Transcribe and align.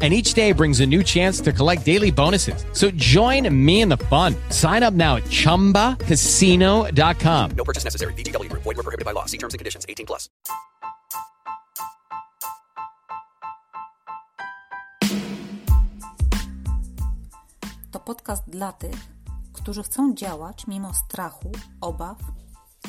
and 0.00 0.14
each 0.14 0.34
day 0.34 0.52
brings 0.52 0.78
a 0.80 0.86
new 0.86 1.02
chance 1.02 1.40
to 1.40 1.52
collect 1.52 1.84
daily 1.84 2.12
bonuses. 2.12 2.64
So 2.72 2.92
join 2.92 3.52
me 3.52 3.80
in 3.80 3.88
the 3.88 3.96
fun. 3.96 4.36
Sign 4.50 4.84
up 4.84 4.94
now 4.94 5.16
at 5.16 5.24
ChumbaCasino.com. 5.24 7.50
No 7.56 7.64
purchase 7.64 7.82
necessary. 7.82 8.12
VGW 8.14 8.48
Group. 8.48 8.62
Void 8.62 8.76
were 8.76 8.84
prohibited 8.84 9.04
by 9.04 9.10
law. 9.10 9.24
See 9.26 9.38
terms 9.38 9.54
and 9.54 9.58
conditions. 9.58 9.84
18 9.88 10.06
plus. 10.06 10.28
To 17.90 18.00
podcast 18.00 18.42
dla 18.46 18.72
tych, 18.72 18.96
którzy 19.52 19.82
chcą 19.82 20.14
działać 20.14 20.66
mimo 20.66 20.94
strachu, 20.94 21.52
obaw, 21.80 22.16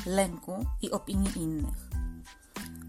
lęku 0.06 0.66
i 0.82 0.92
opinii 0.92 1.32
innych. 1.36 1.90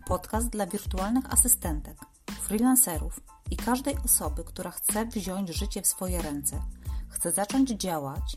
Podcast 0.07 0.49
dla 0.49 0.67
wirtualnych 0.67 1.33
asystentek, 1.33 1.97
freelancerów 2.41 3.21
i 3.51 3.57
każdej 3.57 3.97
osoby, 4.05 4.45
która 4.45 4.71
chce 4.71 5.07
wziąć 5.07 5.49
życie 5.49 5.83
w 5.83 5.87
swoje 5.87 6.23
ręce, 6.23 6.63
chce 7.09 7.33
zacząć 7.33 7.71
działać, 7.71 8.37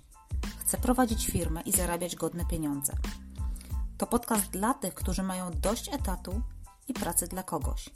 chce 0.57 0.77
prowadzić 0.77 1.27
firmę 1.27 1.61
i 1.61 1.71
zarabiać 1.71 2.15
godne 2.15 2.45
pieniądze. 2.45 2.93
To 3.97 4.07
podcast 4.07 4.49
dla 4.49 4.73
tych, 4.73 4.93
którzy 4.93 5.23
mają 5.23 5.51
dość 5.51 5.93
etatu 5.93 6.41
i 6.87 6.93
pracy 6.93 7.27
dla 7.27 7.43
kogoś. 7.43 7.89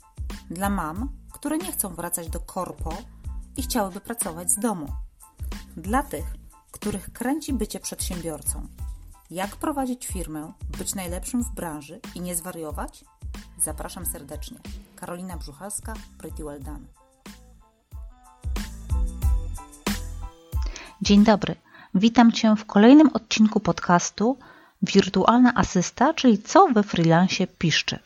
Dla 0.49 0.69
mam, 0.69 1.09
które 1.33 1.57
nie 1.57 1.71
chcą 1.71 1.95
wracać 1.95 2.29
do 2.29 2.39
korpo 2.39 2.97
i 3.57 3.61
chciałyby 3.61 4.01
pracować 4.01 4.51
z 4.51 4.59
domu. 4.59 4.87
Dla 5.77 6.03
tych, 6.03 6.25
których 6.71 7.13
kręci 7.13 7.53
bycie 7.53 7.79
przedsiębiorcą. 7.79 8.67
Jak 9.29 9.55
prowadzić 9.55 10.07
firmę, 10.07 10.53
być 10.77 10.95
najlepszym 10.95 11.43
w 11.43 11.51
branży 11.51 11.99
i 12.15 12.21
nie 12.21 12.35
zwariować? 12.35 13.05
Zapraszam 13.61 14.05
serdecznie. 14.05 14.59
Karolina 14.95 15.37
Brzuchalska, 15.37 15.93
Pretty 16.17 16.43
Well 16.43 16.63
Done. 16.63 17.06
Dzień 21.01 21.23
dobry. 21.23 21.55
Witam 21.95 22.31
Cię 22.31 22.55
w 22.55 22.65
kolejnym 22.65 23.09
odcinku 23.13 23.59
podcastu 23.59 24.37
Wirtualna 24.81 25.53
asysta, 25.55 26.13
czyli 26.13 26.37
co 26.37 26.67
we 26.67 26.83
freelancie 26.83 27.47
piszczy. 27.47 27.99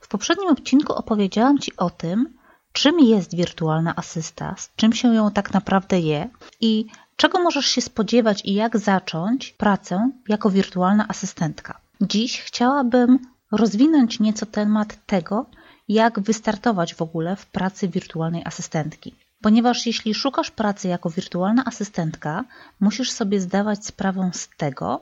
W 0.00 0.08
poprzednim 0.08 0.48
odcinku 0.48 0.92
opowiedziałam 0.92 1.58
Ci 1.58 1.76
o 1.76 1.90
tym, 1.90 2.38
czym 2.72 3.00
jest 3.00 3.36
wirtualna 3.36 3.96
asysta, 3.96 4.54
z 4.58 4.70
czym 4.76 4.92
się 4.92 5.14
ją 5.14 5.30
tak 5.30 5.52
naprawdę 5.52 6.00
je 6.00 6.28
i 6.60 6.86
czego 7.16 7.42
możesz 7.42 7.66
się 7.66 7.80
spodziewać 7.80 8.44
i 8.44 8.54
jak 8.54 8.78
zacząć 8.78 9.52
pracę 9.52 10.10
jako 10.28 10.50
wirtualna 10.50 11.08
asystentka. 11.08 11.80
Dziś 12.00 12.40
chciałabym 12.40 13.18
rozwinąć 13.52 14.20
nieco 14.20 14.46
temat 14.46 15.06
tego, 15.06 15.46
jak 15.88 16.20
wystartować 16.20 16.94
w 16.94 17.02
ogóle 17.02 17.36
w 17.36 17.46
pracy 17.46 17.88
wirtualnej 17.88 18.42
asystentki. 18.44 19.14
Ponieważ 19.42 19.86
jeśli 19.86 20.14
szukasz 20.14 20.50
pracy 20.50 20.88
jako 20.88 21.10
wirtualna 21.10 21.64
asystentka, 21.64 22.44
musisz 22.80 23.10
sobie 23.10 23.40
zdawać 23.40 23.86
sprawę 23.86 24.30
z 24.32 24.48
tego, 24.56 25.00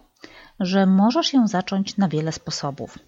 że 0.60 0.86
możesz 0.86 1.32
ją 1.32 1.48
zacząć 1.48 1.96
na 1.96 2.08
wiele 2.08 2.32
sposobów. 2.32 2.98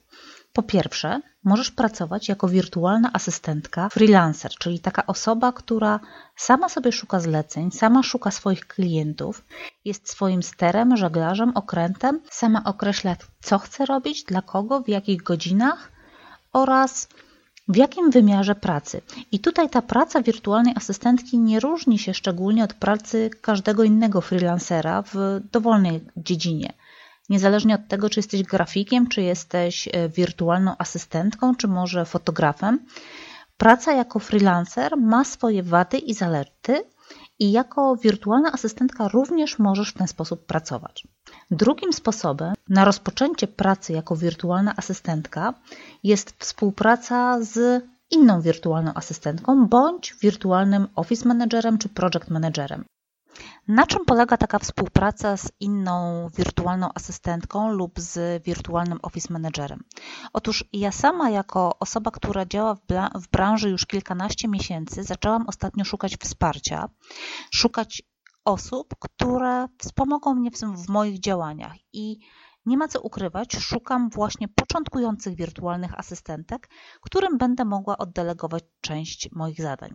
Po 0.53 0.63
pierwsze, 0.63 1.21
możesz 1.45 1.71
pracować 1.71 2.29
jako 2.29 2.49
wirtualna 2.49 3.11
asystentka 3.13 3.89
freelancer, 3.89 4.51
czyli 4.59 4.81
taka 4.81 5.07
osoba, 5.07 5.53
która 5.53 6.01
sama 6.37 6.69
sobie 6.69 6.93
szuka 6.93 7.21
zleceń, 7.21 7.71
sama 7.71 8.03
szuka 8.03 8.31
swoich 8.31 8.67
klientów, 8.67 9.45
jest 9.85 10.11
swoim 10.11 10.43
sterem, 10.43 10.97
żeglarzem, 10.97 11.53
okrętem, 11.55 12.21
sama 12.31 12.65
określa, 12.65 13.17
co 13.41 13.59
chce 13.59 13.87
robić, 13.87 14.25
dla 14.25 14.43
kogo, 14.43 14.81
w 14.81 14.89
jakich 14.89 15.23
godzinach 15.23 15.93
oraz 16.53 17.09
w 17.69 17.77
jakim 17.77 18.11
wymiarze 18.11 18.55
pracy. 18.55 19.01
I 19.33 19.39
tutaj 19.39 19.71
ta 19.71 19.83
praca 19.83 20.23
wirtualnej 20.23 20.75
asystentki 20.77 21.39
nie 21.39 21.61
różni 21.61 21.99
się 21.99 22.15
szczególnie 22.15 22.65
od 22.65 22.75
pracy 22.75 23.31
każdego 23.41 23.85
innego 23.85 24.21
freelancera 24.21 25.03
w 25.03 25.41
dowolnej 25.53 26.01
dziedzinie. 26.17 26.73
Niezależnie 27.29 27.75
od 27.75 27.89
tego, 27.89 28.11
czy 28.11 28.19
jesteś 28.19 28.43
grafikiem, 28.43 29.07
czy 29.07 29.23
jesteś 29.23 29.89
e, 29.89 30.09
wirtualną 30.09 30.75
asystentką, 30.79 31.55
czy 31.55 31.69
może 31.69 32.05
fotografem, 32.05 32.79
praca 33.57 33.93
jako 33.93 34.19
freelancer 34.19 34.97
ma 34.97 35.25
swoje 35.25 35.63
wady 35.63 35.99
i 35.99 36.15
zalety, 36.15 36.83
i 37.39 37.53
jako 37.53 37.97
wirtualna 37.97 38.53
asystentka 38.53 39.09
również 39.09 39.59
możesz 39.59 39.91
w 39.91 39.99
ten 39.99 40.09
sposób 40.09 40.47
pracować. 40.47 41.05
Drugim 41.51 41.93
sposobem 41.93 42.55
na 42.69 42.85
rozpoczęcie 42.85 43.47
pracy 43.47 43.93
jako 43.93 44.17
wirtualna 44.17 44.75
asystentka 44.77 45.55
jest 46.03 46.31
współpraca 46.39 47.39
z 47.41 47.85
inną 48.11 48.41
wirtualną 48.41 48.95
asystentką 48.95 49.67
bądź 49.67 50.15
wirtualnym 50.15 50.87
office 50.95 51.29
managerem 51.29 51.79
czy 51.79 51.89
project 51.89 52.31
managerem. 52.31 52.85
Na 53.69 53.87
czym 53.87 54.05
polega 54.05 54.37
taka 54.37 54.59
współpraca 54.59 55.37
z 55.37 55.53
inną 55.61 56.29
wirtualną 56.37 56.89
asystentką 56.95 57.73
lub 57.73 58.01
z 58.01 58.45
wirtualnym 58.45 58.99
office 59.03 59.33
managerem? 59.33 59.85
Otóż 60.33 60.65
ja 60.73 60.93
sama, 60.93 61.31
jako 61.31 61.79
osoba, 61.79 62.11
która 62.11 62.47
działa 62.47 62.75
w 63.15 63.29
branży 63.29 63.71
już 63.71 63.87
kilkanaście 63.87 64.49
miesięcy, 64.49 65.03
zaczęłam 65.03 65.47
ostatnio 65.47 65.85
szukać 65.85 66.17
wsparcia, 66.17 66.89
szukać 67.51 68.03
osób, 68.45 68.95
które 68.99 69.69
wspomogą 69.79 70.35
mnie 70.35 70.51
w, 70.51 70.89
moich 70.89 71.21
działaniach 71.21 71.75
i 71.93 72.19
nie 72.67 72.77
ma 72.77 72.89
co 72.89 73.01
ukrywać, 73.01 73.57
szukam 73.57 74.11
właśnie 74.11 74.49
początkujących 74.49 75.37
wirtualnych 75.37 75.99
asystentek, 75.99 76.69
którym 77.01 77.39
będę 77.39 77.65
mogła 77.65 77.99
oddelegować 77.99 78.65
część 78.81 79.29
moich 79.33 79.63
zadań. 79.63 79.95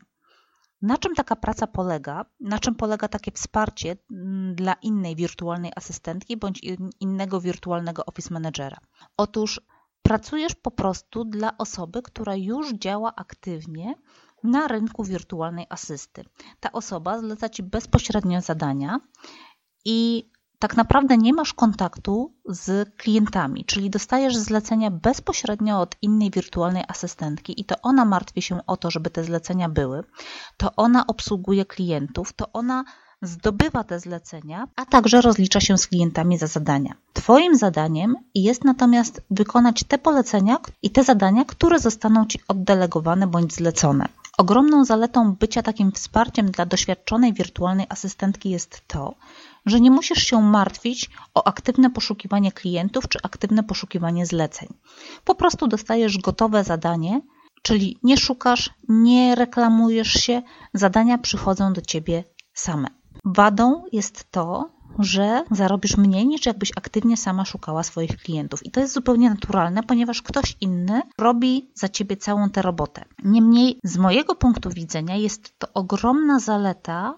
Na 0.83 0.97
czym 0.97 1.15
taka 1.15 1.35
praca 1.35 1.67
polega? 1.67 2.25
Na 2.39 2.59
czym 2.59 2.75
polega 2.75 3.07
takie 3.07 3.31
wsparcie 3.31 3.97
mm, 4.11 4.55
dla 4.55 4.73
innej 4.73 5.15
wirtualnej 5.15 5.71
asystentki 5.75 6.37
bądź 6.37 6.61
innego 6.99 7.41
wirtualnego 7.41 8.05
office 8.05 8.33
managera? 8.33 8.77
Otóż 9.17 9.61
pracujesz 10.01 10.55
po 10.55 10.71
prostu 10.71 11.25
dla 11.25 11.57
osoby, 11.57 12.01
która 12.01 12.35
już 12.35 12.73
działa 12.73 13.15
aktywnie 13.15 13.95
na 14.43 14.67
rynku 14.67 15.03
wirtualnej 15.03 15.65
asysty. 15.69 16.25
Ta 16.59 16.71
osoba 16.71 17.19
zleca 17.19 17.49
Ci 17.49 17.63
bezpośrednio 17.63 18.41
zadania 18.41 18.99
i 19.85 20.29
tak 20.63 20.77
naprawdę 20.77 21.17
nie 21.17 21.33
masz 21.33 21.53
kontaktu 21.53 22.33
z 22.45 22.95
klientami, 22.97 23.65
czyli 23.65 23.89
dostajesz 23.89 24.35
zlecenia 24.35 24.91
bezpośrednio 24.91 25.81
od 25.81 25.95
innej 26.01 26.31
wirtualnej 26.31 26.83
asystentki 26.87 27.61
i 27.61 27.65
to 27.65 27.75
ona 27.81 28.05
martwi 28.05 28.41
się 28.41 28.59
o 28.67 28.77
to, 28.77 28.91
żeby 28.91 29.09
te 29.09 29.23
zlecenia 29.23 29.69
były, 29.69 30.03
to 30.57 30.75
ona 30.75 31.07
obsługuje 31.07 31.65
klientów, 31.65 32.33
to 32.33 32.51
ona 32.53 32.83
zdobywa 33.21 33.83
te 33.83 33.99
zlecenia, 33.99 34.67
a 34.75 34.85
także 34.85 35.21
rozlicza 35.21 35.59
się 35.59 35.77
z 35.77 35.87
klientami 35.87 36.37
za 36.37 36.47
zadania. 36.47 36.93
Twoim 37.13 37.57
zadaniem 37.57 38.15
jest 38.35 38.63
natomiast 38.63 39.21
wykonać 39.31 39.83
te 39.83 39.97
polecenia 39.97 40.57
i 40.81 40.89
te 40.89 41.03
zadania, 41.03 41.45
które 41.45 41.79
zostaną 41.79 42.25
Ci 42.25 42.39
oddelegowane 42.47 43.27
bądź 43.27 43.53
zlecone. 43.53 44.05
Ogromną 44.37 44.85
zaletą 44.85 45.35
bycia 45.35 45.63
takim 45.63 45.91
wsparciem 45.91 46.51
dla 46.51 46.65
doświadczonej 46.65 47.33
wirtualnej 47.33 47.85
asystentki 47.89 48.49
jest 48.49 48.81
to, 48.87 49.15
że 49.65 49.81
nie 49.81 49.91
musisz 49.91 50.23
się 50.23 50.41
martwić 50.41 51.09
o 51.33 51.47
aktywne 51.47 51.89
poszukiwanie 51.89 52.51
klientów 52.51 53.07
czy 53.07 53.19
aktywne 53.23 53.63
poszukiwanie 53.63 54.25
zleceń. 54.25 54.67
Po 55.25 55.35
prostu 55.35 55.67
dostajesz 55.67 56.17
gotowe 56.17 56.63
zadanie, 56.63 57.21
czyli 57.61 57.97
nie 58.03 58.17
szukasz, 58.17 58.69
nie 58.89 59.35
reklamujesz 59.35 60.13
się, 60.13 60.41
zadania 60.73 61.17
przychodzą 61.17 61.73
do 61.73 61.81
ciebie 61.81 62.23
same. 62.53 62.87
Wadą 63.25 63.83
jest 63.91 64.31
to, 64.31 64.69
że 64.99 65.43
zarobisz 65.51 65.97
mniej 65.97 66.27
niż 66.27 66.45
jakbyś 66.45 66.71
aktywnie 66.75 67.17
sama 67.17 67.45
szukała 67.45 67.83
swoich 67.83 68.17
klientów. 68.17 68.65
I 68.65 68.71
to 68.71 68.79
jest 68.79 68.93
zupełnie 68.93 69.29
naturalne, 69.29 69.83
ponieważ 69.83 70.21
ktoś 70.21 70.57
inny 70.61 71.01
robi 71.17 71.71
za 71.75 71.89
ciebie 71.89 72.17
całą 72.17 72.49
tę 72.49 72.61
robotę. 72.61 73.05
Niemniej, 73.23 73.79
z 73.83 73.97
mojego 73.97 74.35
punktu 74.35 74.69
widzenia, 74.69 75.15
jest 75.15 75.59
to 75.59 75.67
ogromna 75.73 76.39
zaleta 76.39 77.15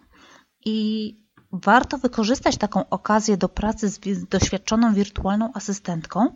i 0.66 1.25
warto 1.64 1.98
wykorzystać 1.98 2.58
taką 2.58 2.90
okazję 2.90 3.38
do 3.38 3.50
pracy 3.50 3.90
z 3.90 4.00
doświadczoną 4.30 4.94
wirtualną 4.94 5.52
asystentką, 5.54 6.36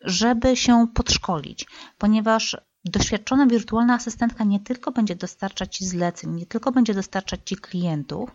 żeby 0.00 0.56
się 0.56 0.86
podszkolić, 0.94 1.66
ponieważ 1.98 2.56
doświadczona 2.84 3.46
wirtualna 3.46 3.94
asystentka 3.94 4.44
nie 4.44 4.60
tylko 4.60 4.92
będzie 4.92 5.16
dostarczać 5.16 5.76
Ci 5.76 5.84
zleceń, 5.84 6.34
nie 6.34 6.46
tylko 6.46 6.72
będzie 6.72 6.94
dostarczać 6.94 7.40
Ci 7.44 7.56
klientów 7.56 8.30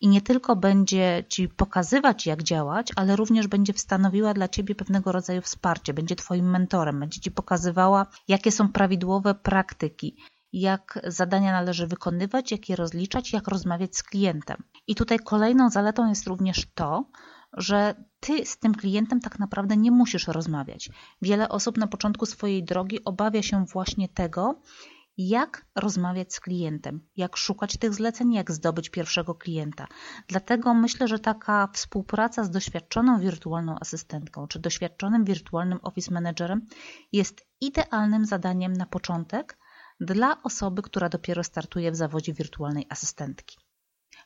i 0.00 0.08
nie 0.08 0.20
tylko 0.20 0.56
będzie 0.56 1.24
Ci 1.28 1.48
pokazywać, 1.48 2.26
jak 2.26 2.42
działać, 2.42 2.92
ale 2.96 3.16
również 3.16 3.46
będzie 3.46 3.72
stanowiła 3.76 4.34
dla 4.34 4.48
Ciebie 4.48 4.74
pewnego 4.74 5.12
rodzaju 5.12 5.42
wsparcie, 5.42 5.94
będzie 5.94 6.16
Twoim 6.16 6.50
mentorem, 6.50 7.00
będzie 7.00 7.20
Ci 7.20 7.30
pokazywała, 7.30 8.06
jakie 8.28 8.52
są 8.52 8.72
prawidłowe 8.72 9.34
praktyki, 9.34 10.16
jak 10.60 10.98
zadania 11.04 11.52
należy 11.52 11.86
wykonywać, 11.86 12.52
jak 12.52 12.68
je 12.68 12.76
rozliczać, 12.76 13.32
jak 13.32 13.48
rozmawiać 13.48 13.96
z 13.96 14.02
klientem. 14.02 14.62
I 14.86 14.94
tutaj 14.94 15.18
kolejną 15.18 15.70
zaletą 15.70 16.08
jest 16.08 16.26
również 16.26 16.66
to, 16.74 17.04
że 17.52 17.94
ty 18.20 18.46
z 18.46 18.58
tym 18.58 18.74
klientem 18.74 19.20
tak 19.20 19.38
naprawdę 19.38 19.76
nie 19.76 19.90
musisz 19.90 20.28
rozmawiać. 20.28 20.90
Wiele 21.22 21.48
osób 21.48 21.78
na 21.78 21.86
początku 21.86 22.26
swojej 22.26 22.64
drogi 22.64 23.04
obawia 23.04 23.42
się 23.42 23.64
właśnie 23.64 24.08
tego, 24.08 24.60
jak 25.18 25.66
rozmawiać 25.74 26.34
z 26.34 26.40
klientem, 26.40 27.00
jak 27.16 27.36
szukać 27.36 27.76
tych 27.76 27.94
zleceń, 27.94 28.32
jak 28.32 28.52
zdobyć 28.52 28.90
pierwszego 28.90 29.34
klienta. 29.34 29.86
Dlatego 30.28 30.74
myślę, 30.74 31.08
że 31.08 31.18
taka 31.18 31.68
współpraca 31.72 32.44
z 32.44 32.50
doświadczoną 32.50 33.20
wirtualną 33.20 33.76
asystentką 33.80 34.46
czy 34.46 34.58
doświadczonym 34.58 35.24
wirtualnym 35.24 35.78
office 35.82 36.14
managerem 36.14 36.66
jest 37.12 37.46
idealnym 37.60 38.26
zadaniem 38.26 38.72
na 38.72 38.86
początek 38.86 39.58
dla 40.00 40.42
osoby, 40.42 40.82
która 40.82 41.08
dopiero 41.08 41.44
startuje 41.44 41.92
w 41.92 41.96
zawodzie 41.96 42.32
wirtualnej 42.32 42.86
asystentki. 42.88 43.56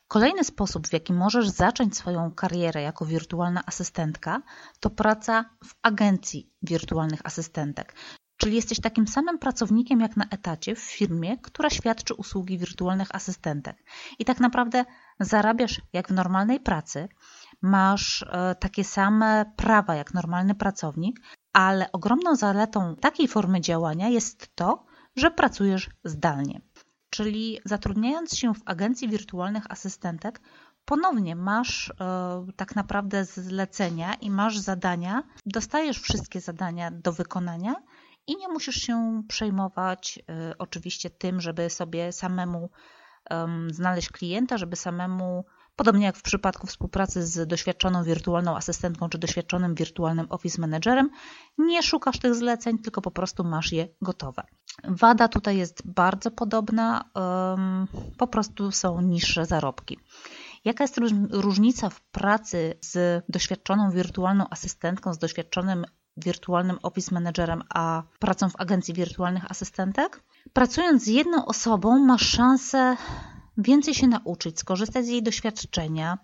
Kolejny 0.07 0.43
sposób, 0.43 0.87
w 0.87 0.93
jaki 0.93 1.13
możesz 1.13 1.49
zacząć 1.49 1.97
swoją 1.97 2.31
karierę 2.31 2.81
jako 2.81 3.05
wirtualna 3.05 3.63
asystentka, 3.65 4.41
to 4.79 4.89
praca 4.89 5.45
w 5.65 5.73
agencji 5.81 6.49
wirtualnych 6.61 7.19
asystentek. 7.23 7.95
Czyli 8.37 8.55
jesteś 8.55 8.79
takim 8.79 9.07
samym 9.07 9.39
pracownikiem 9.39 9.99
jak 9.99 10.17
na 10.17 10.25
etacie 10.31 10.75
w 10.75 10.79
firmie, 10.79 11.37
która 11.37 11.69
świadczy 11.69 12.13
usługi 12.13 12.57
wirtualnych 12.57 13.15
asystentek. 13.15 13.83
I 14.19 14.25
tak 14.25 14.39
naprawdę 14.39 14.85
zarabiasz 15.19 15.81
jak 15.93 16.07
w 16.07 16.13
normalnej 16.13 16.59
pracy, 16.59 17.07
masz 17.61 18.25
e, 18.31 18.55
takie 18.55 18.83
same 18.83 19.45
prawa 19.55 19.95
jak 19.95 20.13
normalny 20.13 20.55
pracownik, 20.55 21.19
ale 21.53 21.91
ogromną 21.91 22.35
zaletą 22.35 22.95
takiej 22.95 23.27
formy 23.27 23.61
działania 23.61 24.09
jest 24.09 24.55
to, 24.55 24.85
że 25.15 25.31
pracujesz 25.31 25.89
zdalnie. 26.03 26.61
Czyli 27.09 27.59
zatrudniając 27.65 28.37
się 28.37 28.53
w 28.53 28.61
agencji 28.65 29.09
wirtualnych 29.09 29.71
asystentek, 29.71 30.41
ponownie 30.85 31.35
masz 31.35 31.89
e, 31.89 31.93
tak 32.55 32.75
naprawdę 32.75 33.25
zlecenia 33.25 34.13
i 34.13 34.31
masz 34.31 34.57
zadania, 34.57 35.23
dostajesz 35.45 35.99
wszystkie 35.99 36.41
zadania 36.41 36.91
do 36.91 37.13
wykonania 37.13 37.75
i 38.27 38.37
nie 38.37 38.47
musisz 38.47 38.75
się 38.75 39.23
przejmować 39.27 40.19
e, 40.29 40.57
oczywiście 40.57 41.09
tym, 41.09 41.41
żeby 41.41 41.69
sobie 41.69 42.11
samemu 42.11 42.69
znaleźć 43.67 44.09
klienta, 44.09 44.57
żeby 44.57 44.75
samemu 44.75 45.45
Podobnie 45.75 46.05
jak 46.05 46.17
w 46.17 46.21
przypadku 46.21 46.67
współpracy 46.67 47.25
z 47.27 47.47
doświadczoną 47.47 48.03
wirtualną 48.03 48.55
asystentką 48.55 49.09
czy 49.09 49.17
doświadczonym 49.17 49.75
wirtualnym 49.75 50.27
office 50.29 50.61
managerem, 50.61 51.09
nie 51.57 51.83
szukasz 51.83 52.19
tych 52.19 52.35
zleceń, 52.35 52.79
tylko 52.79 53.01
po 53.01 53.11
prostu 53.11 53.43
masz 53.43 53.71
je 53.71 53.87
gotowe. 54.01 54.43
Wada 54.83 55.27
tutaj 55.27 55.57
jest 55.57 55.81
bardzo 55.85 56.31
podobna, 56.31 57.09
po 58.17 58.27
prostu 58.27 58.71
są 58.71 59.01
niższe 59.01 59.45
zarobki. 59.45 59.99
Jaka 60.65 60.83
jest 60.83 60.99
różnica 61.31 61.89
w 61.89 62.01
pracy 62.01 62.73
z 62.81 63.23
doświadczoną 63.29 63.91
wirtualną 63.91 64.45
asystentką, 64.49 65.13
z 65.13 65.17
doświadczonym 65.17 65.85
wirtualnym 66.17 66.77
office 66.83 67.15
managerem, 67.15 67.63
a 67.69 68.03
pracą 68.19 68.49
w 68.49 68.59
agencji 68.61 68.93
wirtualnych 68.93 69.51
asystentek? 69.51 70.23
Pracując 70.53 71.03
z 71.03 71.07
jedną 71.07 71.45
osobą, 71.45 71.99
masz 72.05 72.29
szansę 72.29 72.97
więcej 73.61 73.93
się 73.93 74.07
nauczyć, 74.07 74.59
skorzystać 74.59 75.05
z 75.05 75.09
jej 75.09 75.23
doświadczenia, 75.23 76.17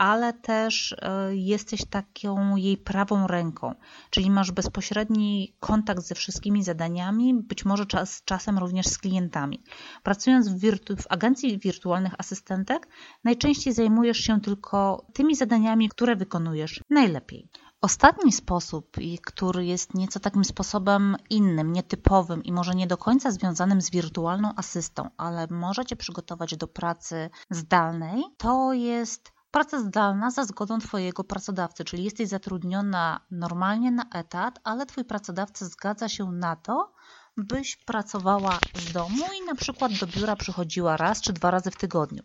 ale 0.00 0.32
też 0.32 0.92
e, 0.92 1.36
jesteś 1.36 1.84
taką 1.84 2.56
jej 2.56 2.76
prawą 2.76 3.26
ręką, 3.26 3.74
czyli 4.10 4.30
masz 4.30 4.52
bezpośredni 4.52 5.56
kontakt 5.60 6.02
ze 6.02 6.14
wszystkimi 6.14 6.64
zadaniami, 6.64 7.34
być 7.34 7.64
może 7.64 7.86
czas, 7.86 8.22
czasem 8.24 8.58
również 8.58 8.86
z 8.86 8.98
klientami. 8.98 9.62
Pracując 10.02 10.48
w, 10.48 10.58
wirtu, 10.58 10.96
w 10.96 11.06
agencji 11.08 11.58
wirtualnych 11.58 12.12
asystentek, 12.18 12.88
najczęściej 13.24 13.72
zajmujesz 13.72 14.18
się 14.18 14.40
tylko 14.40 15.06
tymi 15.12 15.36
zadaniami, 15.36 15.88
które 15.88 16.16
wykonujesz 16.16 16.84
najlepiej. 16.90 17.48
Ostatni 17.82 18.32
sposób, 18.32 18.96
który 19.26 19.64
jest 19.64 19.94
nieco 19.94 20.20
takim 20.20 20.44
sposobem 20.44 21.16
innym, 21.30 21.72
nietypowym 21.72 22.44
i 22.44 22.52
może 22.52 22.74
nie 22.74 22.86
do 22.86 22.96
końca 22.96 23.30
związanym 23.30 23.80
z 23.80 23.90
wirtualną 23.90 24.52
asystą, 24.56 25.10
ale 25.16 25.46
może 25.50 25.84
Cię 25.84 25.96
przygotować 25.96 26.56
do 26.56 26.68
pracy 26.68 27.30
zdalnej, 27.50 28.22
to 28.36 28.72
jest 28.72 29.32
praca 29.50 29.80
zdalna 29.80 30.30
za 30.30 30.44
zgodą 30.44 30.78
Twojego 30.78 31.24
pracodawcy, 31.24 31.84
czyli 31.84 32.04
jesteś 32.04 32.28
zatrudniona 32.28 33.20
normalnie 33.30 33.90
na 33.90 34.04
etat, 34.14 34.60
ale 34.64 34.86
Twój 34.86 35.04
pracodawca 35.04 35.64
zgadza 35.66 36.08
się 36.08 36.32
na 36.32 36.56
to, 36.56 36.92
byś 37.40 37.76
pracowała 37.76 38.58
z 38.74 38.92
domu 38.92 39.24
i 39.42 39.46
na 39.46 39.54
przykład 39.54 39.92
do 39.92 40.06
biura 40.06 40.36
przychodziła 40.36 40.96
raz 40.96 41.20
czy 41.20 41.32
dwa 41.32 41.50
razy 41.50 41.70
w 41.70 41.76
tygodniu. 41.76 42.22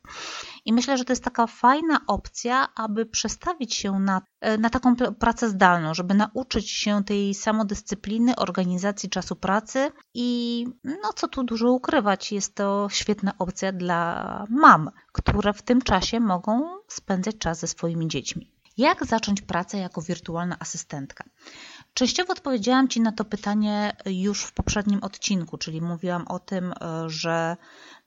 I 0.66 0.74
myślę, 0.74 0.98
że 0.98 1.06
to 1.06 1.12
jest 1.12 1.24
taka 1.24 1.48
fajna 1.48 2.00
opcja, 2.08 2.68
aby 2.76 3.06
przestawić 3.06 3.76
się 3.76 4.00
na, 4.00 4.22
e, 4.42 4.58
na 4.58 4.70
taką 4.70 4.96
pracę 4.96 5.50
zdalną, 5.50 5.94
żeby 5.94 6.14
nauczyć 6.14 6.72
się 6.72 7.04
tej 7.04 7.34
samodyscypliny, 7.34 8.36
organizacji 8.36 9.10
czasu 9.10 9.36
pracy 9.36 9.92
i 10.14 10.68
no 10.84 11.14
co 11.16 11.28
tu 11.28 11.44
dużo 11.44 11.72
ukrywać, 11.72 12.32
jest 12.32 12.56
to 12.56 12.88
świetna 12.92 13.34
opcja 13.40 13.72
dla 13.72 14.46
mam, 14.50 14.90
które 15.12 15.54
w 15.54 15.62
tym 15.62 15.82
czasie 15.82 16.20
mogą 16.20 16.78
spędzać 16.88 17.38
czas 17.38 17.60
ze 17.60 17.68
swoimi 17.68 18.08
dziećmi. 18.08 18.56
Jak 18.78 19.06
zacząć 19.06 19.42
pracę 19.42 19.78
jako 19.78 20.02
wirtualna 20.02 20.56
asystentka? 20.60 21.24
Częściowo 21.98 22.34
odpowiedziałam 22.34 22.88
Ci 22.88 23.02
na 23.02 23.12
to 23.12 23.26
pytanie 23.26 23.96
już 24.06 24.44
w 24.44 24.54
poprzednim 24.54 25.04
odcinku, 25.04 25.58
czyli 25.58 25.82
mówiłam 25.82 26.28
o 26.28 26.40
tym, 26.40 26.72
e, 26.72 27.10
że 27.10 27.58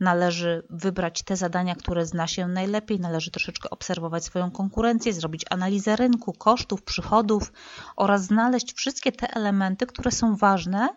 należy 0.00 0.66
wybrać 0.70 1.22
te 1.22 1.36
zadania, 1.36 1.74
które 1.74 2.06
zna 2.06 2.26
się 2.26 2.48
najlepiej, 2.48 3.00
należy 3.00 3.30
troszeczkę 3.30 3.70
obserwować 3.70 4.24
swoją 4.24 4.50
konkurencję, 4.50 5.12
zrobić 5.12 5.44
analizę 5.50 5.96
rynku, 5.96 6.32
kosztów, 6.32 6.82
przychodów 6.82 7.52
oraz 7.96 8.24
znaleźć 8.24 8.72
wszystkie 8.74 9.12
te 9.12 9.34
elementy, 9.36 9.86
które 9.86 10.10
są 10.10 10.36
ważne 10.36 10.88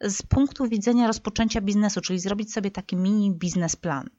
z 0.00 0.22
punktu 0.22 0.68
widzenia 0.68 1.06
rozpoczęcia 1.06 1.60
biznesu, 1.60 2.00
czyli 2.00 2.18
zrobić 2.18 2.52
sobie 2.52 2.70
taki 2.70 2.96
mini 2.96 3.32
biznesplan. 3.34 4.10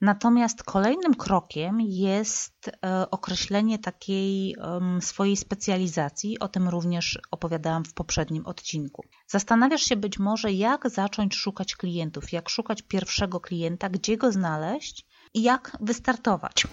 Natomiast 0.00 0.62
kolejnym 0.62 1.14
krokiem 1.14 1.80
jest 1.80 2.68
e, 2.68 3.10
określenie 3.10 3.78
takiej 3.78 4.56
swojej 5.00 5.36
specjalizacji. 5.36 6.38
O 6.38 6.48
tym 6.48 6.68
również 6.68 7.18
opowiadałam 7.30 7.84
w 7.84 7.94
poprzednim 7.94 8.46
odcinku. 8.46 9.04
Zastanawiasz 9.26 9.82
się 9.82 9.96
być 9.96 10.18
może, 10.18 10.52
jak 10.52 10.90
zacząć 10.90 11.34
szukać 11.34 11.76
klientów, 11.76 12.32
jak 12.32 12.48
szukać 12.48 12.82
pierwszego 12.82 13.40
klienta, 13.40 13.88
gdzie 13.88 14.16
go 14.16 14.32
znaleźć 14.32 15.06
i 15.34 15.42
jak 15.42 15.76
wystartować. 15.80 16.66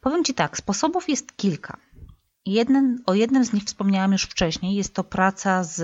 Powiem 0.00 0.24
Ci 0.24 0.34
tak, 0.34 0.56
sposobów 0.56 1.08
jest 1.08 1.36
kilka. 1.36 1.76
O 3.06 3.14
jednym 3.14 3.44
z 3.44 3.52
nich 3.52 3.64
wspomniałam 3.64 4.12
już 4.12 4.22
wcześniej. 4.22 4.74
Jest 4.74 4.94
to 4.94 5.04
praca 5.04 5.64
z 5.64 5.82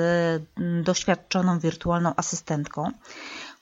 doświadczoną 0.85 1.59
wirtualną 1.59 2.13
asystentką. 2.17 2.91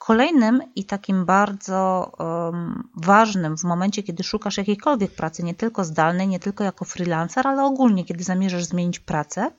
Kolejnym 0.01 0.63
i 0.75 0.85
takim 0.85 1.25
bardzo 1.25 2.13
um, 2.19 2.89
ważnym 2.97 3.59
w 3.59 3.65
momencie, 3.65 4.03
kiedy 4.03 4.23
szukasz 4.23 4.57
jakiejkolwiek 4.57 5.11
pracy, 5.11 5.43
nie 5.43 5.55
tylko 5.55 5.85
zdalnej, 5.85 6.29
nie 6.29 6.41
tylko 6.41 6.65
jako 6.65 6.85
freelancer, 6.85 7.47
ale 7.49 7.65
ogólnie, 7.65 8.05
kiedy 8.05 8.25
zamierzasz 8.25 8.65
zmienić 8.65 8.99
pracę, 8.99 9.51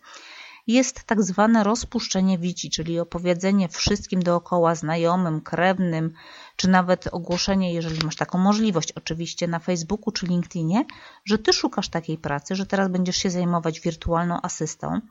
jest 0.67 1.03
tak 1.03 1.24
zwane 1.24 1.63
rozpuszczenie 1.63 2.38
wici, 2.38 2.69
czyli 2.69 3.00
opowiedzenie 3.00 3.69
wszystkim 3.69 4.24
dookoła 4.24 4.75
znajomym, 4.75 5.41
krewnym, 5.41 6.13
czy 6.55 6.69
nawet 6.69 7.07
ogłoszenie, 7.12 7.74
jeżeli 7.74 8.05
masz 8.05 8.15
taką 8.15 8.38
możliwość, 8.38 8.91
oczywiście 8.91 9.48
na 9.48 9.60
Facebooku 9.60 10.12
czy 10.12 10.25
LinkedInie, 10.25 10.86
że 11.25 11.38
ty 11.38 11.53
szukasz 11.53 11.89
takiej 11.89 12.17
pracy, 12.17 12.55
że 12.55 12.65
teraz 12.65 12.89
będziesz 12.89 13.17
się 13.17 13.29
zajmować 13.29 13.79
wirtualną 13.79 14.39
asystą. 14.41 15.01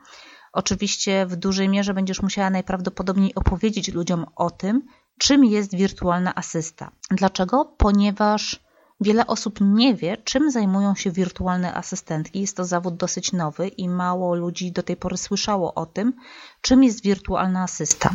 Oczywiście 0.52 1.26
w 1.26 1.36
dużej 1.36 1.68
mierze 1.68 1.94
będziesz 1.94 2.22
musiała 2.22 2.50
najprawdopodobniej 2.50 3.34
opowiedzieć 3.34 3.92
ludziom 3.92 4.26
o 4.36 4.50
tym, 4.50 4.82
czym 5.20 5.44
jest 5.44 5.74
wirtualna 5.74 6.34
asysta. 6.34 6.90
Dlaczego? 7.10 7.74
Ponieważ 7.76 8.60
wiele 9.00 9.26
osób 9.26 9.58
nie 9.60 9.94
wie, 9.94 10.16
czym 10.16 10.50
zajmują 10.50 10.94
się 10.94 11.10
wirtualne 11.10 11.74
asystentki. 11.74 12.40
Jest 12.40 12.56
to 12.56 12.64
zawód 12.64 12.96
dosyć 12.96 13.32
nowy 13.32 13.68
i 13.68 13.88
mało 13.88 14.34
ludzi 14.34 14.72
do 14.72 14.82
tej 14.82 14.96
pory 14.96 15.16
słyszało 15.16 15.74
o 15.74 15.86
tym, 15.86 16.12
czym 16.60 16.84
jest 16.84 17.02
wirtualna 17.02 17.62
asysta. 17.62 18.10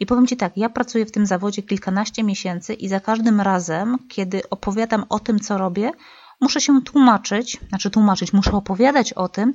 I 0.00 0.06
powiem 0.06 0.26
Ci 0.26 0.36
tak, 0.36 0.56
ja 0.56 0.68
pracuję 0.68 1.06
w 1.06 1.12
tym 1.12 1.26
zawodzie 1.26 1.62
kilkanaście 1.62 2.22
miesięcy 2.24 2.74
i 2.74 2.88
za 2.88 3.00
każdym 3.00 3.40
razem, 3.40 3.98
kiedy 4.08 4.50
opowiadam 4.50 5.04
o 5.08 5.20
tym, 5.20 5.40
co 5.40 5.58
robię, 5.58 5.92
muszę 6.40 6.60
się 6.60 6.82
tłumaczyć, 6.82 7.60
znaczy 7.68 7.90
tłumaczyć, 7.90 8.32
muszę 8.32 8.52
opowiadać 8.52 9.12
o 9.12 9.28
tym, 9.28 9.54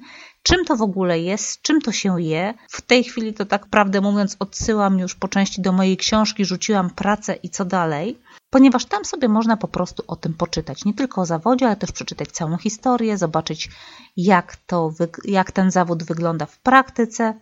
czym 0.49 0.65
to 0.65 0.75
w 0.75 0.81
ogóle 0.81 1.19
jest, 1.19 1.61
czym 1.61 1.81
to 1.81 1.91
się 1.91 2.21
je. 2.21 2.53
W 2.69 2.81
tej 2.81 3.03
chwili 3.03 3.33
to 3.33 3.45
tak 3.45 3.67
prawdę 3.67 4.01
mówiąc 4.01 4.35
odsyłam 4.39 4.99
już 4.99 5.15
po 5.15 5.27
części 5.27 5.61
do 5.61 5.71
mojej 5.71 5.97
książki, 5.97 6.45
rzuciłam 6.45 6.89
pracę 6.89 7.35
i 7.43 7.49
co 7.49 7.65
dalej, 7.65 8.19
ponieważ 8.49 8.85
tam 8.85 9.05
sobie 9.05 9.27
można 9.27 9.57
po 9.57 9.67
prostu 9.67 10.03
o 10.07 10.15
tym 10.15 10.33
poczytać. 10.33 10.85
Nie 10.85 10.93
tylko 10.93 11.21
o 11.21 11.25
zawodzie, 11.25 11.65
ale 11.65 11.75
też 11.75 11.91
przeczytać 11.91 12.31
całą 12.31 12.57
historię, 12.57 13.17
zobaczyć 13.17 13.69
jak, 14.17 14.55
to, 14.55 14.93
jak 15.25 15.51
ten 15.51 15.71
zawód 15.71 16.03
wygląda 16.03 16.45
w 16.45 16.57
praktyce. 16.57 17.33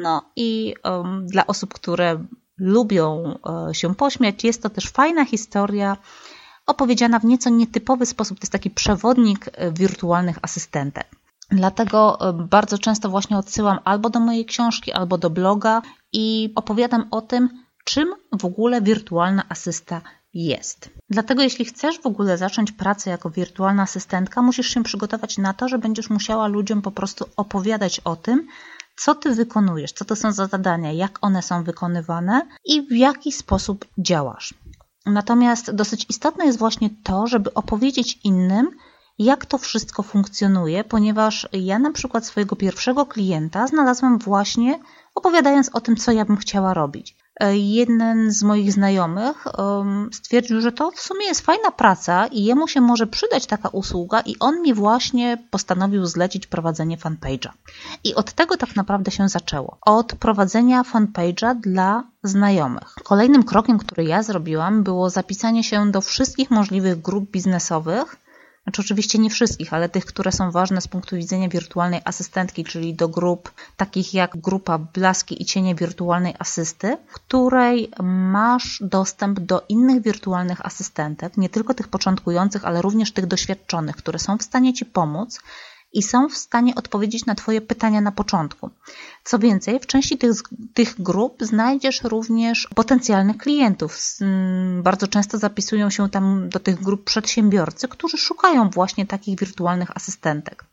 No 0.00 0.30
i 0.36 0.74
um, 0.84 1.26
dla 1.26 1.46
osób, 1.46 1.74
które 1.74 2.24
lubią 2.58 3.38
uh, 3.44 3.76
się 3.76 3.94
pośmiać, 3.94 4.44
jest 4.44 4.62
to 4.62 4.70
też 4.70 4.88
fajna 4.88 5.24
historia 5.24 5.96
opowiedziana 6.66 7.18
w 7.18 7.24
nieco 7.24 7.50
nietypowy 7.50 8.06
sposób. 8.06 8.38
To 8.38 8.42
jest 8.42 8.52
taki 8.52 8.70
przewodnik 8.70 9.46
e, 9.52 9.72
wirtualnych 9.72 10.38
asystentek. 10.42 11.21
Dlatego 11.50 12.28
e, 12.28 12.32
bardzo 12.32 12.78
często 12.78 13.08
właśnie 13.08 13.38
odsyłam 13.38 13.78
albo 13.84 14.10
do 14.10 14.20
mojej 14.20 14.44
książki, 14.44 14.92
albo 14.92 15.18
do 15.18 15.30
bloga 15.30 15.82
i 16.12 16.52
opowiadam 16.54 17.06
o 17.10 17.20
tym, 17.20 17.48
czym 17.84 18.14
w 18.40 18.44
ogóle 18.44 18.82
wirtualna 18.82 19.42
asysta 19.48 20.00
jest. 20.34 20.90
Dlatego 21.10 21.42
jeśli 21.42 21.64
chcesz 21.64 21.98
w 21.98 22.06
ogóle 22.06 22.38
zacząć 22.38 22.72
pracę 22.72 23.10
jako 23.10 23.30
wirtualna 23.30 23.82
asystentka, 23.82 24.42
musisz 24.42 24.66
się 24.66 24.82
przygotować 24.82 25.38
na 25.38 25.54
to, 25.54 25.68
że 25.68 25.78
będziesz 25.78 26.10
musiała 26.10 26.46
ludziom 26.46 26.82
po 26.82 26.90
prostu 26.90 27.24
opowiadać 27.36 28.00
o 28.00 28.16
tym, 28.16 28.46
co 28.96 29.14
ty 29.14 29.34
wykonujesz, 29.34 29.92
co 29.92 30.04
to 30.04 30.16
są 30.16 30.32
za 30.32 30.46
zadania, 30.46 30.92
jak 30.92 31.18
one 31.20 31.42
są 31.42 31.64
wykonywane 31.64 32.48
i 32.64 32.82
w 32.82 32.92
jaki 32.92 33.32
sposób 33.32 33.84
działasz. 33.98 34.54
Natomiast 35.06 35.70
dosyć 35.70 36.06
istotne 36.08 36.46
jest 36.46 36.58
właśnie 36.58 36.90
to, 37.02 37.26
żeby 37.26 37.54
opowiedzieć 37.54 38.20
innym, 38.24 38.70
jak 39.24 39.46
to 39.46 39.58
wszystko 39.58 40.02
funkcjonuje, 40.02 40.84
ponieważ 40.84 41.48
ja 41.52 41.78
na 41.78 41.92
przykład 41.92 42.26
swojego 42.26 42.56
pierwszego 42.56 43.06
klienta 43.06 43.66
znalazłam 43.66 44.18
właśnie 44.18 44.78
opowiadając 45.14 45.68
o 45.68 45.80
tym, 45.80 45.96
co 45.96 46.12
ja 46.12 46.24
bym 46.24 46.36
chciała 46.36 46.74
robić. 46.74 47.16
E, 47.40 47.56
jeden 47.56 48.32
z 48.32 48.42
moich 48.42 48.72
znajomych 48.72 49.44
stwierdził, 50.12 50.60
że 50.60 50.72
to 50.72 50.90
w 50.90 51.00
sumie 51.00 51.26
jest 51.26 51.40
fajna 51.40 51.70
praca 51.70 52.26
i 52.26 52.44
jemu 52.44 52.68
się 52.68 52.80
może 52.80 53.06
przydać 53.06 53.46
taka 53.46 53.68
usługa, 53.68 54.20
i 54.20 54.36
on 54.40 54.62
mi 54.62 54.74
właśnie 54.74 55.38
postanowił 55.50 56.06
zlecić 56.06 56.46
prowadzenie 56.46 56.98
fanpage'a. 56.98 57.48
I 58.04 58.14
od 58.14 58.32
tego 58.32 58.56
tak 58.56 58.76
naprawdę 58.76 59.10
się 59.10 59.28
zaczęło. 59.28 59.78
Od 59.80 60.14
prowadzenia 60.14 60.82
fanpage'a 60.82 61.60
dla 61.60 62.04
znajomych. 62.22 62.94
Kolejnym 63.04 63.42
krokiem, 63.44 63.78
który 63.78 64.04
ja 64.04 64.22
zrobiłam, 64.22 64.82
było 64.82 65.10
zapisanie 65.10 65.64
się 65.64 65.90
do 65.90 66.00
wszystkich 66.00 66.50
możliwych 66.50 67.02
grup 67.02 67.30
biznesowych 67.30 68.16
znaczy 68.62 68.82
oczywiście 68.82 69.18
nie 69.18 69.30
wszystkich, 69.30 69.72
ale 69.72 69.88
tych, 69.88 70.04
które 70.04 70.32
są 70.32 70.50
ważne 70.50 70.80
z 70.80 70.88
punktu 70.88 71.16
widzenia 71.16 71.48
wirtualnej 71.48 72.00
asystentki, 72.04 72.64
czyli 72.64 72.94
do 72.94 73.08
grup 73.08 73.52
takich 73.76 74.14
jak 74.14 74.36
grupa 74.36 74.78
Blaski 74.78 75.42
i 75.42 75.44
Cienie 75.44 75.74
Wirtualnej 75.74 76.34
Asysty, 76.38 76.96
w 77.08 77.14
której 77.14 77.90
masz 78.02 78.78
dostęp 78.80 79.40
do 79.40 79.62
innych 79.68 80.02
wirtualnych 80.02 80.66
asystentek, 80.66 81.36
nie 81.36 81.48
tylko 81.48 81.74
tych 81.74 81.88
początkujących, 81.88 82.64
ale 82.64 82.82
również 82.82 83.12
tych 83.12 83.26
doświadczonych, 83.26 83.96
które 83.96 84.18
są 84.18 84.38
w 84.38 84.42
stanie 84.42 84.74
Ci 84.74 84.84
pomóc 84.84 85.40
i 85.92 86.02
są 86.02 86.28
w 86.28 86.36
stanie 86.36 86.74
odpowiedzieć 86.74 87.26
na 87.26 87.34
Twoje 87.34 87.60
pytania 87.60 88.00
na 88.00 88.12
początku. 88.12 88.70
Co 89.24 89.38
więcej, 89.38 89.80
w 89.80 89.86
części 89.86 90.18
tych, 90.18 90.32
tych 90.74 91.02
grup 91.02 91.42
znajdziesz 91.42 92.02
również 92.02 92.68
potencjalnych 92.74 93.36
klientów. 93.36 93.98
Mm, 94.20 94.82
bardzo 94.82 95.08
często 95.08 95.38
zapisują 95.38 95.90
się 95.90 96.10
tam 96.10 96.48
do 96.48 96.60
tych 96.60 96.82
grup 96.82 97.04
przedsiębiorcy, 97.04 97.88
którzy 97.88 98.16
szukają 98.16 98.70
właśnie 98.70 99.06
takich 99.06 99.38
wirtualnych 99.38 99.96
asystentek. 99.96 100.64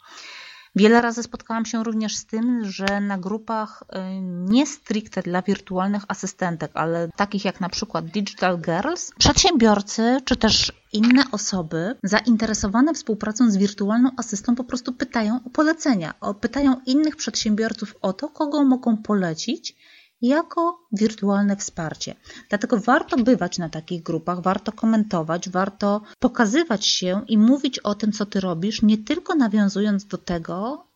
Wiele 0.75 1.01
razy 1.01 1.23
spotkałam 1.23 1.65
się 1.65 1.83
również 1.83 2.15
z 2.15 2.25
tym, 2.25 2.65
że 2.65 3.01
na 3.01 3.17
grupach 3.17 3.83
y, 3.83 4.21
nie 4.21 4.65
stricte 4.65 5.21
dla 5.21 5.41
wirtualnych 5.41 6.03
asystentek, 6.07 6.71
ale 6.73 7.09
takich 7.15 7.45
jak 7.45 7.61
na 7.61 7.69
przykład 7.69 8.05
Digital 8.05 8.59
Girls, 8.61 9.11
przedsiębiorcy 9.17 10.17
czy 10.25 10.35
też 10.35 10.71
inne 10.93 11.23
osoby 11.31 11.95
zainteresowane 12.03 12.93
współpracą 12.93 13.51
z 13.51 13.57
wirtualną 13.57 14.09
asystą 14.17 14.55
po 14.55 14.63
prostu 14.63 14.93
pytają 14.93 15.39
o 15.45 15.49
polecenia, 15.49 16.13
pytają 16.41 16.75
innych 16.85 17.15
przedsiębiorców 17.15 17.95
o 18.01 18.13
to, 18.13 18.29
kogo 18.29 18.63
mogą 18.63 18.97
polecić 18.97 19.75
jako 20.21 20.87
wirtualne 20.91 21.55
wsparcie. 21.55 22.15
Dlatego 22.49 22.79
warto 22.79 23.17
bywać 23.17 23.57
na 23.57 23.69
takich 23.69 24.03
grupach, 24.03 24.41
warto 24.41 24.71
komentować, 24.71 25.49
warto 25.49 26.01
pokazywać 26.19 26.85
się 26.85 27.21
i 27.27 27.37
mówić 27.37 27.79
o 27.79 27.95
tym, 27.95 28.11
co 28.11 28.25
ty 28.25 28.39
robisz, 28.39 28.81
nie 28.81 28.97
tylko 28.97 29.35
nawiązując 29.35 30.05
do 30.05 30.17
tego, 30.17 30.87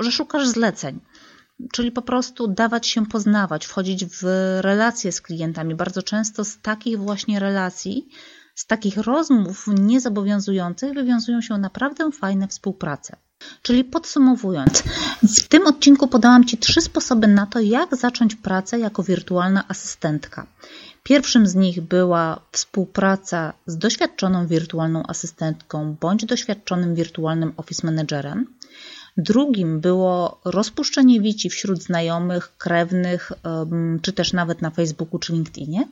że 0.00 0.12
szukasz 0.12 0.48
zleceń. 0.48 1.00
Czyli 1.72 1.92
po 1.92 2.02
prostu 2.02 2.48
dawać 2.48 2.86
się 2.86 3.06
poznawać, 3.06 3.66
wchodzić 3.66 4.04
w 4.04 4.22
relacje 4.60 5.12
z 5.12 5.20
klientami. 5.20 5.74
Bardzo 5.74 6.02
często 6.02 6.44
z 6.44 6.58
takich 6.60 6.98
właśnie 6.98 7.40
relacji, 7.40 8.08
z 8.54 8.66
takich 8.66 8.96
rozmów 8.96 9.66
niezobowiązujących 9.66 10.94
wywiązują 10.94 11.40
się 11.40 11.58
naprawdę 11.58 12.12
fajne 12.12 12.48
współprace. 12.48 13.16
Czyli 13.62 13.84
podsumowując, 13.84 14.82
w 15.22 15.48
tym 15.48 15.66
odcinku 15.66 16.08
podałam 16.08 16.44
Ci 16.44 16.58
trzy 16.58 16.80
sposoby 16.80 17.26
na 17.26 17.46
to, 17.46 17.60
jak 17.60 17.96
zacząć 17.96 18.34
pracę 18.34 18.78
jako 18.78 19.02
wirtualna 19.02 19.64
asystentka. 19.68 20.46
Pierwszym 21.02 21.46
z 21.46 21.54
nich 21.54 21.80
była 21.80 22.40
współpraca 22.52 23.52
z 23.66 23.78
doświadczoną 23.78 24.46
wirtualną 24.46 25.02
asystentką 25.06 25.96
bądź 26.00 26.24
doświadczonym 26.24 26.94
wirtualnym 26.94 27.52
office 27.56 27.86
managerem. 27.86 28.46
Drugim 29.16 29.80
było 29.80 30.40
rozpuszczenie 30.44 31.20
wici 31.20 31.50
wśród 31.50 31.82
znajomych, 31.82 32.56
krewnych, 32.58 33.32
czy 34.02 34.12
też 34.12 34.32
nawet 34.32 34.62
na 34.62 34.70
Facebooku 34.70 35.18
czy 35.18 35.32
LinkedInie. 35.32 35.88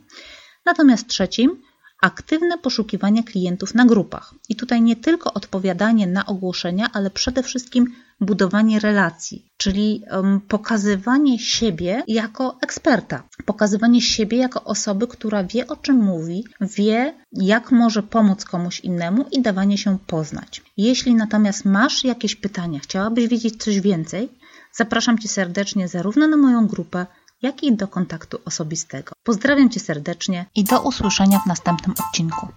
Natomiast 0.67 1.07
trzecim 1.07 1.62
aktywne 2.00 2.59
poszukiwanie 2.59 3.25
klientów 3.25 3.75
na 3.75 3.85
grupach. 3.85 4.35
I 4.49 4.57
tutaj 4.57 4.83
nie 4.83 4.97
tylko 4.97 5.35
odpowiadanie 5.35 6.07
na 6.07 6.26
ogłoszenia, 6.26 6.90
ale 6.92 7.11
przede 7.11 7.42
wszystkim 7.42 7.95
budowanie 8.21 8.80
relacji, 8.80 9.45
czyli 9.57 10.02
pokazywanie 10.49 11.38
siebie 11.38 12.02
jako 12.09 12.59
eksperta, 12.62 13.23
pokazywanie 13.45 14.02
siebie 14.02 14.38
jako 14.38 14.64
osoby, 14.64 15.07
która 15.07 15.45
wie 15.45 15.66
o 15.66 15.76
czym 15.76 15.97
mówi, 15.97 16.45
wie 16.61 17.14
jak 17.33 17.73
może 17.73 18.02
pomóc 18.02 18.45
komuś 18.45 18.80
innemu 18.80 19.25
i 19.33 19.42
dawanie 19.42 19.78
się 19.78 19.99
poznać. 20.07 20.62
Jeśli 20.76 21.14
natomiast 21.14 21.64
masz 21.64 22.04
jakieś 22.04 22.37
pytania, 22.37 22.78
chciałabyś 22.78 23.28
wiedzieć 23.28 23.62
coś 23.62 23.80
więcej, 23.80 24.28
zapraszam 24.73 25.19
Cię 25.19 25.28
serdecznie 25.28 25.88
zarówno 25.88 26.28
na 26.28 26.37
moją 26.37 26.66
grupę, 26.66 27.07
jak 27.42 27.62
i 27.62 27.73
do 27.73 27.88
kontaktu 27.88 28.38
osobistego. 28.44 29.12
Pozdrawiam 29.25 29.70
Cię 29.70 29.80
serdecznie 29.80 30.47
i 30.54 30.64
do 30.64 30.82
usłyszenia 30.82 31.38
w 31.38 31.47
następnym 31.47 31.94
odcinku. 32.06 32.49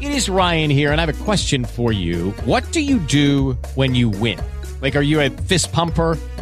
It 0.00 0.18
is 0.18 0.28
Ryan 0.28 0.70
here 0.70 0.92
and 0.92 1.00
I 1.00 1.06
have 1.06 1.20
a 1.20 1.24
question 1.24 1.64
for 1.64 1.92
you. 1.92 2.32
What 2.46 2.64
do 2.72 2.80
you 2.80 2.98
do 2.98 3.56
when 3.76 3.96
you 3.96 4.10
win? 4.10 4.38
Like 4.82 4.98
are 4.98 5.06
you 5.06 5.20
a 5.20 5.30
fist 5.48 5.72
pumper? 5.72 6.16